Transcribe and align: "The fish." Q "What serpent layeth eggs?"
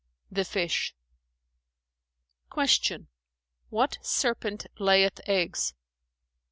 "The 0.31 0.43
fish." 0.45 0.95
Q 2.51 3.05
"What 3.69 3.99
serpent 4.01 4.65
layeth 4.79 5.21
eggs?" 5.27 5.75